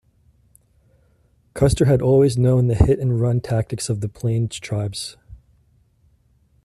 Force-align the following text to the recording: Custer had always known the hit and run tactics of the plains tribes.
Custer 1.53 1.85
had 1.85 2.01
always 2.01 2.35
known 2.35 2.65
the 2.65 2.73
hit 2.73 2.97
and 2.97 3.19
run 3.21 3.39
tactics 3.39 3.87
of 3.87 4.01
the 4.01 4.09
plains 4.09 4.57
tribes. 4.59 5.15